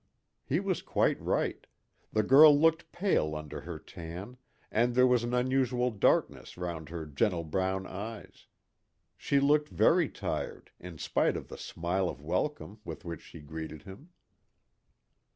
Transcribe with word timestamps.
He 0.47 0.59
was 0.59 0.81
quite 0.81 1.21
right. 1.21 1.67
The 2.11 2.23
girl 2.23 2.59
looked 2.59 2.91
pale 2.91 3.35
under 3.35 3.61
her 3.61 3.77
tan, 3.77 4.37
and 4.71 4.95
there 4.95 5.05
was 5.05 5.23
an 5.23 5.35
unusual 5.35 5.91
darkness 5.91 6.57
round 6.57 6.89
her 6.89 7.05
gentle 7.05 7.43
brown 7.43 7.85
eyes. 7.85 8.47
She 9.15 9.39
looked 9.39 9.69
very 9.69 10.09
tired, 10.09 10.71
in 10.79 10.97
spite 10.97 11.37
of 11.37 11.49
the 11.49 11.55
smile 11.59 12.09
of 12.09 12.19
welcome 12.19 12.79
with 12.83 13.05
which 13.05 13.21
she 13.21 13.41
greeted 13.41 13.83
him. 13.83 14.09